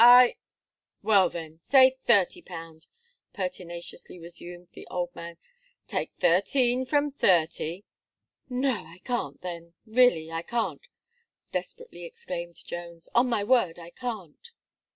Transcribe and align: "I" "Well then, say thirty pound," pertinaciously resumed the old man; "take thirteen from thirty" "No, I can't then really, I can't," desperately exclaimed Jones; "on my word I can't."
"I" 0.03 0.37
"Well 1.03 1.29
then, 1.29 1.59
say 1.59 1.95
thirty 2.07 2.41
pound," 2.41 2.87
pertinaciously 3.33 4.17
resumed 4.17 4.69
the 4.73 4.87
old 4.87 5.13
man; 5.15 5.37
"take 5.87 6.11
thirteen 6.17 6.87
from 6.87 7.11
thirty" 7.11 7.83
"No, 8.65 8.83
I 8.87 8.97
can't 9.03 9.39
then 9.41 9.75
really, 9.85 10.31
I 10.31 10.41
can't," 10.41 10.81
desperately 11.51 12.03
exclaimed 12.03 12.55
Jones; 12.65 13.09
"on 13.13 13.29
my 13.29 13.43
word 13.43 13.77
I 13.77 13.91
can't." 13.91 14.51